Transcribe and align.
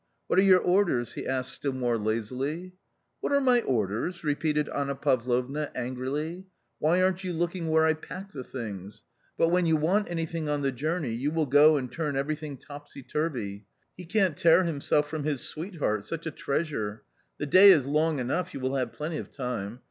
"What 0.27 0.39
are 0.39 0.41
your 0.41 0.59
orders?" 0.61 1.13
he 1.13 1.27
asked 1.27 1.51
still 1.53 1.73
more 1.73 1.95
lazily." 1.95 2.73
What 3.21 3.31
are 3.33 3.39
my 3.39 3.61
orders?" 3.61 4.23
repeated 4.23 4.67
Anna 4.69 4.95
Pavlovna 4.95 5.69
angrily." 5.75 6.47
Why 6.79 7.03
aren't 7.03 7.23
you 7.23 7.31
looking 7.33 7.67
where 7.69 7.85
I 7.85 7.93
pack 7.93 8.31
the 8.31 8.43
things? 8.43 9.03
But 9.37 9.49
when 9.49 9.67
you 9.67 9.75
want 9.77 10.09
anything 10.09 10.49
on 10.49 10.63
the 10.63 10.71
journey, 10.71 11.13
you 11.13 11.29
will 11.29 11.45
go 11.45 11.77
and 11.77 11.91
turn 11.91 12.15
everything 12.17 12.57
topsy 12.57 13.03
turvy. 13.03 13.67
He 13.95 14.05
can't 14.05 14.35
tear 14.35 14.63
himself 14.63 15.07
from 15.07 15.23
his 15.23 15.41
sweetheart, 15.41 16.03
such 16.03 16.25
a 16.25 16.31
treasure! 16.31 17.03
The 17.37 17.45
day 17.45 17.69
is 17.69 17.85
long 17.85 18.17
enough, 18.17 18.55
you 18.55 18.59
will 18.59 18.77
have 18.77 18.93
plenty 18.93 19.17
of 19.17 19.29
time. 19.29 19.79